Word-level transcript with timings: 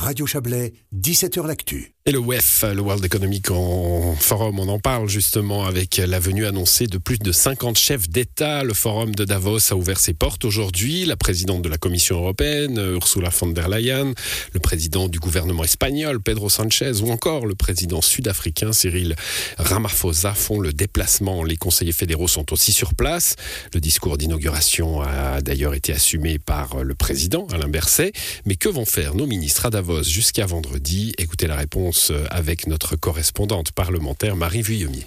Radio 0.00 0.24
Chablais, 0.24 0.72
17h 0.94 1.46
L'Actu. 1.46 1.92
Et 2.06 2.12
le 2.12 2.18
WEF, 2.18 2.64
le 2.74 2.80
World 2.80 3.04
Economic 3.04 3.48
Forum, 3.48 4.58
on 4.58 4.68
en 4.68 4.78
parle 4.78 5.10
justement 5.10 5.66
avec 5.66 5.98
la 5.98 6.18
venue 6.18 6.46
annoncée 6.46 6.86
de 6.86 6.96
plus 6.96 7.18
de 7.18 7.30
50 7.30 7.76
chefs 7.76 8.08
d'État. 8.08 8.64
Le 8.64 8.72
forum 8.72 9.14
de 9.14 9.26
Davos 9.26 9.70
a 9.70 9.76
ouvert 9.76 10.00
ses 10.00 10.14
portes 10.14 10.46
aujourd'hui. 10.46 11.04
La 11.04 11.16
présidente 11.16 11.60
de 11.60 11.68
la 11.68 11.76
Commission 11.76 12.16
européenne, 12.16 12.80
Ursula 12.94 13.28
von 13.28 13.48
der 13.48 13.68
Leyen, 13.68 14.14
le 14.54 14.60
président 14.60 15.08
du 15.08 15.18
gouvernement 15.18 15.62
espagnol, 15.62 16.22
Pedro 16.22 16.48
Sanchez, 16.48 17.02
ou 17.02 17.10
encore 17.10 17.44
le 17.44 17.54
président 17.54 18.00
sud-africain, 18.00 18.72
Cyril 18.72 19.14
Ramaphosa, 19.58 20.32
font 20.32 20.58
le 20.58 20.72
déplacement. 20.72 21.44
Les 21.44 21.58
conseillers 21.58 21.92
fédéraux 21.92 22.28
sont 22.28 22.50
aussi 22.54 22.72
sur 22.72 22.94
place. 22.94 23.36
Le 23.74 23.80
discours 23.80 24.16
d'inauguration 24.16 25.02
a 25.02 25.42
d'ailleurs 25.42 25.74
été 25.74 25.92
assumé 25.92 26.38
par 26.38 26.82
le 26.82 26.94
président, 26.94 27.46
Alain 27.52 27.68
Berset. 27.68 28.12
Mais 28.46 28.56
que 28.56 28.70
vont 28.70 28.86
faire 28.86 29.14
nos 29.14 29.26
ministres 29.26 29.66
à 29.66 29.70
Davos? 29.70 29.89
Jusqu'à 30.02 30.46
vendredi 30.46 31.12
Écoutez 31.18 31.46
la 31.46 31.56
réponse 31.56 32.12
avec 32.30 32.66
notre 32.66 32.96
correspondante 32.96 33.72
parlementaire 33.72 34.36
Marie 34.36 34.62
Vuillemier. 34.62 35.06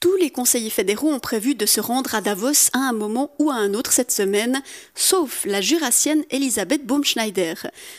Tous 0.00 0.16
les 0.16 0.30
conseillers 0.30 0.70
fédéraux 0.70 1.10
ont 1.10 1.18
prévu 1.18 1.54
de 1.54 1.66
se 1.66 1.78
rendre 1.78 2.14
à 2.14 2.22
Davos 2.22 2.70
à 2.72 2.78
un 2.78 2.92
moment 2.94 3.32
ou 3.38 3.50
à 3.50 3.56
un 3.56 3.74
autre 3.74 3.92
cette 3.92 4.10
semaine, 4.10 4.62
sauf 4.94 5.44
la 5.44 5.60
jurassienne 5.60 6.24
Elisabeth 6.30 6.86
Baumschneider. 6.86 7.52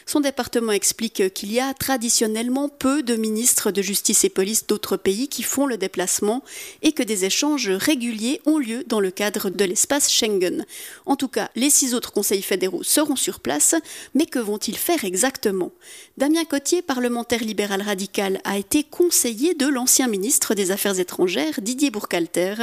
Son 0.07 0.19
département 0.19 0.71
explique 0.71 1.31
qu'il 1.35 1.53
y 1.53 1.59
a 1.59 1.75
traditionnellement 1.75 2.69
peu 2.69 3.03
de 3.03 3.15
ministres 3.15 3.69
de 3.69 3.83
justice 3.83 4.23
et 4.23 4.29
police 4.29 4.65
d'autres 4.65 4.97
pays 4.97 5.27
qui 5.27 5.43
font 5.43 5.67
le 5.67 5.77
déplacement 5.77 6.43
et 6.81 6.91
que 6.91 7.03
des 7.03 7.25
échanges 7.25 7.69
réguliers 7.69 8.41
ont 8.47 8.57
lieu 8.57 8.83
dans 8.87 8.99
le 8.99 9.11
cadre 9.11 9.51
de 9.51 9.63
l'espace 9.63 10.11
Schengen. 10.11 10.65
En 11.05 11.15
tout 11.15 11.27
cas, 11.27 11.51
les 11.55 11.69
six 11.69 11.93
autres 11.93 12.13
conseillers 12.13 12.41
fédéraux 12.41 12.81
seront 12.81 13.15
sur 13.15 13.39
place, 13.39 13.75
mais 14.15 14.25
que 14.25 14.39
vont-ils 14.39 14.77
faire 14.77 15.05
exactement? 15.05 15.71
Damien 16.17 16.45
Cotier, 16.45 16.81
parlementaire 16.81 17.43
libéral 17.43 17.83
radical, 17.83 18.41
a 18.43 18.57
été 18.57 18.83
conseiller 18.83 19.53
de 19.53 19.67
l'ancien 19.67 20.07
ministre 20.07 20.55
des 20.55 20.71
Affaires 20.71 20.99
étrangères, 20.99 21.61
Didier 21.61 21.90
Bourcalter. 21.91 22.55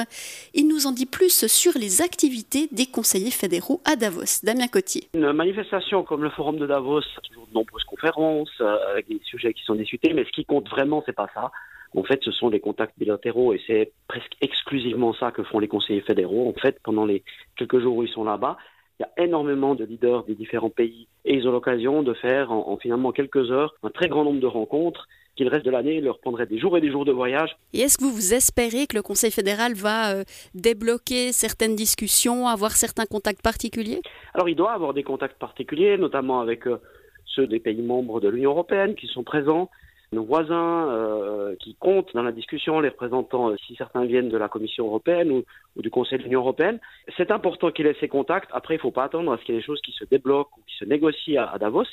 Il 0.55 0.69
nous 0.69 0.87
en 0.87 0.93
dit 0.93 1.07
plus 1.07 1.47
sur 1.47 1.73
les 1.77 2.03
activités 2.03 2.69
des 2.73 2.87
conseillers 2.87 3.31
fédéraux 3.31 3.81
à 3.84 3.97
Davos. 3.97 4.43
Damien 4.43 4.69
Cotier. 4.69 5.09
Une 5.15 5.33
manifestation 5.33 6.03
comme 6.03 6.23
le 6.23 6.31
Forum 6.31 6.59
de 6.59 6.67
Davos, 6.67 7.03
toujours 7.23 7.47
de 7.47 7.55
nombreuses 7.55 7.84
conférences 7.84 8.51
euh, 8.61 8.77
avec 8.91 9.09
des 9.09 9.21
sujets 9.25 9.53
qui 9.53 9.62
sont 9.65 9.75
discutés, 9.75 10.12
mais 10.15 10.25
ce 10.25 10.31
qui 10.31 10.45
compte 10.45 10.69
vraiment, 10.69 11.03
c'est 11.06 11.15
pas 11.15 11.29
ça. 11.34 11.51
En 11.97 12.03
fait, 12.03 12.21
ce 12.23 12.33
sont 12.33 12.49
les 12.49 12.61
contacts 12.61 12.99
bilatéraux 12.99 13.55
et 13.55 13.61
c'est 13.67 13.93
presque 14.09 14.33
exclusivement 14.41 15.15
ça 15.15 15.31
que 15.31 15.43
font 15.43 15.59
les 15.59 15.69
conseillers 15.69 16.03
fédéraux. 16.03 16.49
En 16.49 16.61
fait, 16.61 16.79
pendant 16.83 17.06
les 17.06 17.23
quelques 17.56 17.81
jours 17.81 17.97
où 17.97 18.03
ils 18.03 18.11
sont 18.11 18.25
là-bas, 18.25 18.59
il 18.98 19.04
y 19.04 19.20
a 19.20 19.24
énormément 19.24 19.74
de 19.74 19.84
leaders 19.84 20.24
des 20.24 20.34
différents 20.34 20.70
pays 20.70 21.06
et 21.24 21.34
ils 21.34 21.46
ont 21.46 21.52
l'occasion 21.52 22.02
de 22.02 22.14
faire 22.14 22.50
en, 22.50 22.77
finalement 22.78 23.12
quelques 23.12 23.50
heures 23.50 23.74
un 23.82 23.91
très 23.91 24.08
grand 24.08 24.24
nombre 24.24 24.41
de 24.41 24.46
rencontres 24.46 25.06
qui 25.36 25.44
le 25.44 25.50
reste 25.50 25.64
de 25.64 25.70
l'année 25.70 26.00
leur 26.00 26.18
prendrait 26.18 26.46
des 26.46 26.58
jours 26.58 26.77
et 26.77 26.80
des 26.80 26.91
jours 26.91 27.04
de 27.04 27.12
voyage. 27.12 27.56
Et 27.72 27.80
est-ce 27.80 27.96
que 27.96 28.02
vous 28.02 28.10
vous 28.10 28.34
espérez 28.34 28.88
que 28.88 28.96
le 28.96 29.02
Conseil 29.02 29.30
fédéral 29.30 29.74
va 29.74 30.12
euh, 30.12 30.24
débloquer 30.54 31.30
certaines 31.30 31.76
discussions, 31.76 32.48
avoir 32.48 32.72
certains 32.72 33.06
contacts 33.06 33.42
particuliers? 33.42 34.00
Alors 34.34 34.48
il 34.48 34.56
doit 34.56 34.72
avoir 34.72 34.94
des 34.94 35.04
contacts 35.04 35.38
particuliers, 35.38 35.96
notamment 35.96 36.41
avec 36.41 36.66
euh, 36.66 36.80
ceux 37.24 37.46
des 37.46 37.60
pays 37.60 37.82
membres 37.82 38.20
de 38.20 38.28
l'Union 38.28 38.50
européenne 38.50 38.96
qui 38.96 39.06
sont 39.06 39.22
présents, 39.22 39.70
nos 40.12 40.25
voisins 40.25 40.89
euh, 40.91 41.55
qui 41.56 41.75
comptent 41.75 42.14
dans 42.14 42.23
la 42.23 42.33
discussion, 42.33 42.81
les 42.81 42.89
représentants, 42.89 43.55
si 43.67 43.75
certains 43.77 44.05
viennent 44.05 44.31
de 44.31 44.39
la 44.39 44.48
Commission 44.48 44.87
européenne 44.87 45.31
ou, 45.31 45.45
du 45.83 45.91
Conseil 45.91 46.19
de 46.19 46.25
l'Union 46.25 46.41
européenne. 46.41 46.81
C'est 47.17 47.31
important 47.31 47.70
qu'il 47.70 47.87
ait 47.87 47.97
ces 48.00 48.09
contacts. 48.09 48.50
Après, 48.53 48.75
il 48.75 48.78
ne 48.78 48.83
faut 48.83 48.91
pas 48.91 49.05
attendre 49.05 49.33
à 49.33 49.39
ce 49.39 49.45
qu'il 49.45 49.55
y 49.55 49.59
ait 49.59 49.61
des 49.61 49.67
choses 49.67 49.81
qui 49.83 49.92
se 49.92 50.05
débloquent 50.05 50.50
ou 50.59 50.62
qui 50.67 50.77
se 50.77 50.84
négocient 50.84 51.47
à 51.53 51.59
Davos 51.59 51.84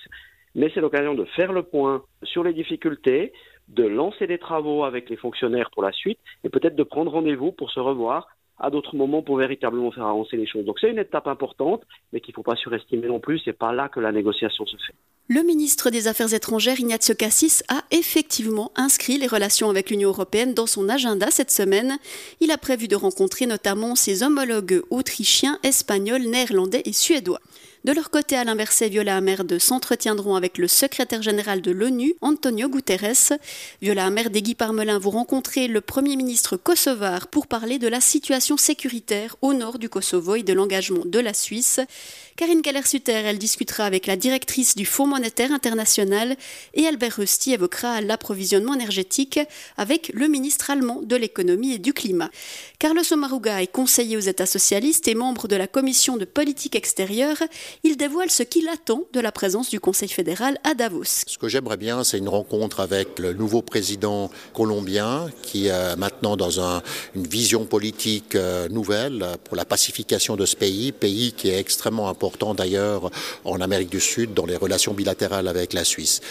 mais 0.55 0.71
c'est 0.73 0.81
l'occasion 0.81 1.13
de 1.13 1.25
faire 1.25 1.51
le 1.51 1.63
point 1.63 2.01
sur 2.23 2.43
les 2.43 2.53
difficultés, 2.53 3.33
de 3.67 3.83
lancer 3.83 4.25
des 4.25 4.37
travaux 4.37 4.85
avec 4.85 5.09
les 5.09 5.17
fonctionnaires 5.17 5.69
pour 5.71 5.83
la 5.83 5.91
suite 5.91 6.19
et 6.43 6.49
peut-être 6.49 6.75
de 6.75 6.83
prendre 6.83 7.11
rendez-vous 7.11 7.51
pour 7.51 7.69
se 7.71 7.79
revoir 7.79 8.29
à 8.57 8.69
d'autres 8.69 8.95
moments 8.95 9.21
pour 9.21 9.35
véritablement 9.35 9.91
faire 9.91 10.05
avancer 10.05 10.37
les 10.37 10.47
choses. 10.47 10.63
Donc 10.63 10.79
c'est 10.79 10.89
une 10.89 10.97
étape 10.97 11.27
importante, 11.27 11.83
mais 12.13 12.21
qu'il 12.21 12.31
ne 12.31 12.35
faut 12.35 12.43
pas 12.43 12.55
surestimer 12.55 13.07
non 13.07 13.19
plus. 13.19 13.39
C'est 13.39 13.57
pas 13.57 13.73
là 13.73 13.89
que 13.89 13.99
la 13.99 14.13
négociation 14.13 14.65
se 14.65 14.77
fait. 14.77 14.95
Le 15.27 15.41
ministre 15.41 15.89
des 15.89 16.07
Affaires 16.07 16.35
étrangères, 16.35 16.79
Ignazio 16.79 17.15
Cassis, 17.15 17.63
a 17.67 17.83
effectivement 17.89 18.71
inscrit 18.75 19.17
les 19.17 19.25
relations 19.25 19.71
avec 19.71 19.89
l'Union 19.89 20.09
européenne 20.09 20.53
dans 20.53 20.67
son 20.67 20.87
agenda 20.87 21.31
cette 21.31 21.49
semaine. 21.49 21.97
Il 22.41 22.51
a 22.51 22.59
prévu 22.59 22.87
de 22.87 22.95
rencontrer 22.95 23.47
notamment 23.47 23.95
ses 23.95 24.21
homologues 24.21 24.83
autrichiens, 24.91 25.57
espagnols, 25.63 26.29
néerlandais 26.29 26.83
et 26.85 26.93
suédois. 26.93 27.41
De 27.85 27.91
leur 27.91 28.09
côté, 28.09 28.35
Alain 28.35 28.55
Berset 28.55 28.87
et 28.87 28.89
Viola 28.89 29.15
Amerde 29.15 29.59
s'entretiendront 29.59 30.33
avec 30.33 30.57
le 30.57 30.67
secrétaire 30.67 31.21
général 31.21 31.61
de 31.61 31.69
l'ONU, 31.69 32.15
Antonio 32.21 32.67
Guterres. 32.67 33.37
Viola 33.79 34.07
Amerde 34.07 34.35
et 34.35 34.41
Guy 34.41 34.55
Parmelin 34.55 34.97
vont 34.97 35.11
rencontrer 35.11 35.67
le 35.67 35.81
Premier 35.81 36.15
ministre 36.15 36.57
kosovar 36.57 37.27
pour 37.27 37.45
parler 37.45 37.77
de 37.77 37.87
la 37.87 38.01
situation 38.01 38.57
sécuritaire 38.57 39.35
au 39.43 39.53
nord 39.53 39.77
du 39.77 39.87
Kosovo 39.87 40.33
et 40.33 40.41
de 40.41 40.51
l'engagement 40.51 41.03
de 41.05 41.19
la 41.19 41.35
Suisse. 41.35 41.79
Karine 42.37 42.63
Keller-Sutter, 42.63 43.11
elle 43.11 43.37
discutera 43.37 43.85
avec 43.85 44.07
la 44.07 44.17
directrice 44.17 44.75
du 44.75 44.87
Fonds 44.87 45.05
monétaire 45.05 45.53
international 45.53 46.35
et 46.73 46.87
Albert 46.87 47.17
Rusty 47.17 47.53
évoquera 47.53 48.01
l'approvisionnement 48.01 48.73
énergétique 48.73 49.39
avec 49.77 50.11
le 50.13 50.27
ministre 50.27 50.71
allemand 50.71 51.01
de 51.03 51.15
l'économie 51.15 51.73
et 51.73 51.77
du 51.77 51.93
climat. 51.93 52.31
Carlos 52.79 53.03
Omaruga 53.11 53.61
est 53.61 53.67
conseiller 53.67 54.17
aux 54.17 54.21
États 54.21 54.47
socialistes 54.47 55.07
et 55.07 55.15
membre 55.15 55.47
de 55.47 55.55
la 55.55 55.67
commission 55.67 56.17
de 56.17 56.25
politique 56.25 56.75
extérieure. 56.75 57.37
Il 57.83 57.97
dévoile 57.97 58.29
ce 58.29 58.43
qu'il 58.43 58.67
attend 58.67 59.03
de 59.13 59.19
la 59.19 59.31
présence 59.31 59.69
du 59.69 59.79
Conseil 59.79 60.09
fédéral 60.09 60.57
à 60.63 60.73
Davos. 60.73 61.23
Ce 61.27 61.37
que 61.37 61.47
j'aimerais 61.47 61.77
bien, 61.77 62.03
c'est 62.03 62.17
une 62.17 62.29
rencontre 62.29 62.79
avec 62.79 63.19
le 63.19 63.33
nouveau 63.33 63.61
président 63.61 64.29
colombien 64.53 65.27
qui 65.41 65.67
est 65.67 65.95
maintenant 65.95 66.35
dans 66.37 66.59
une 66.59 67.27
vision 67.27 67.65
politique 67.65 68.35
euh, 68.35 68.67
nouvelle 68.69 69.25
pour 69.43 69.55
la 69.55 69.65
pacification 69.65 70.35
de 70.35 70.45
ce 70.45 70.55
pays, 70.55 70.91
pays 70.91 71.33
qui 71.33 71.49
est 71.49 71.59
extrêmement 71.59 72.09
important 72.09 72.53
d'ailleurs 72.53 73.11
en 73.43 73.61
Amérique 73.61 73.89
du 73.89 73.99
Sud 73.99 74.33
dans 74.33 74.45
les 74.45 74.55
relations 74.55 74.93
bilatérales 74.93 75.47
avec 75.47 75.73
la 75.73 75.83
Suisse. 75.83 76.21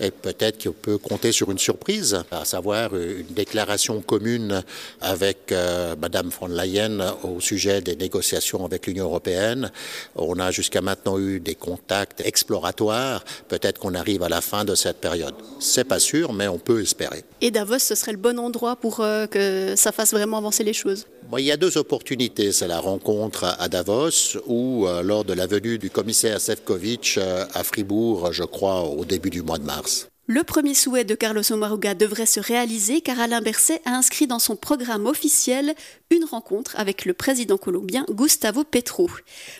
Et 0.00 0.10
peut-être 0.10 0.64
qu'on 0.64 0.72
peut 0.72 0.98
compter 0.98 1.32
sur 1.32 1.50
une 1.50 1.58
surprise, 1.58 2.22
à 2.30 2.44
savoir 2.44 2.96
une 2.96 3.26
déclaration 3.30 4.00
commune 4.00 4.62
avec 5.00 5.52
euh, 5.52 5.94
Madame 6.00 6.28
von 6.28 6.46
Leyen 6.46 7.14
au 7.22 7.40
sujet 7.40 7.80
des 7.80 7.96
négociations 7.96 8.64
avec 8.64 8.86
l'Union 8.86 9.04
européenne. 9.04 9.70
On 10.16 10.38
a 10.38 10.50
jusqu'à 10.50 10.80
eu 11.18 11.40
des 11.40 11.54
contacts 11.54 12.20
exploratoires. 12.24 13.24
Peut-être 13.48 13.78
qu'on 13.78 13.94
arrive 13.94 14.22
à 14.22 14.28
la 14.28 14.40
fin 14.40 14.64
de 14.64 14.74
cette 14.74 14.98
période. 14.98 15.34
C'est 15.60 15.84
pas 15.84 15.98
sûr, 15.98 16.32
mais 16.32 16.48
on 16.48 16.58
peut 16.58 16.80
espérer. 16.82 17.24
Et 17.40 17.50
Davos, 17.50 17.78
ce 17.78 17.94
serait 17.94 18.12
le 18.12 18.18
bon 18.18 18.38
endroit 18.38 18.76
pour 18.76 19.00
euh, 19.00 19.26
que 19.26 19.74
ça 19.76 19.92
fasse 19.92 20.12
vraiment 20.12 20.38
avancer 20.38 20.64
les 20.64 20.72
choses? 20.72 21.06
Il 21.36 21.44
y 21.44 21.52
a 21.52 21.56
deux 21.56 21.76
opportunités. 21.78 22.52
C'est 22.52 22.68
la 22.68 22.80
rencontre 22.80 23.44
à 23.58 23.68
Davos 23.68 24.38
ou 24.46 24.86
euh, 24.86 25.02
lors 25.02 25.24
de 25.24 25.32
la 25.32 25.46
venue 25.46 25.78
du 25.78 25.90
commissaire 25.90 26.40
Sefcovic 26.40 27.16
euh, 27.18 27.44
à 27.54 27.64
Fribourg, 27.64 28.32
je 28.32 28.44
crois, 28.44 28.82
au 28.82 29.04
début 29.04 29.30
du 29.30 29.42
mois 29.42 29.58
de 29.58 29.64
mars. 29.64 30.08
Le 30.26 30.42
premier 30.42 30.72
souhait 30.74 31.04
de 31.04 31.14
Carlos 31.14 31.52
Omaruga 31.52 31.92
devrait 31.92 32.24
se 32.24 32.40
réaliser 32.40 33.02
car 33.02 33.20
Alain 33.20 33.42
Berset 33.42 33.82
a 33.84 33.90
inscrit 33.90 34.26
dans 34.26 34.38
son 34.38 34.56
programme 34.56 35.04
officiel 35.04 35.74
une 36.10 36.24
rencontre 36.24 36.74
avec 36.78 37.04
le 37.04 37.12
président 37.12 37.58
colombien 37.58 38.06
Gustavo 38.08 38.64
Petro. 38.64 39.10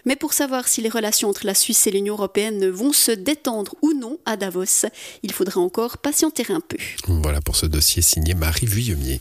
Mais 0.07 0.17
pour 0.17 0.33
savoir 0.33 0.67
si 0.67 0.81
les 0.81 0.89
relations 0.89 1.29
entre 1.29 1.45
la 1.45 1.53
Suisse 1.53 1.87
et 1.87 1.91
l'Union 1.91 2.15
européenne 2.15 2.71
vont 2.71 2.95
se 2.95 3.11
détendre 3.11 3.75
ou 3.83 3.93
non 3.93 4.19
à 4.25 4.39
Davos, 4.39 4.87
il 5.23 5.33
faudra 5.33 5.61
encore 5.61 5.99
patienter 5.99 6.47
un 6.49 6.61
peu. 6.61 6.79
Voilà 7.09 7.43
pour 7.43 7.57
ce 7.57 7.67
dossier 7.67 8.01
signé 8.01 8.33
Marie 8.33 8.65
Vuillemier. 8.67 9.21